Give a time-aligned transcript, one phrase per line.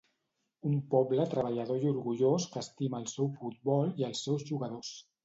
[0.67, 4.91] Un poble treballador i orgullós que estima el seu futbol i els seus jugadors.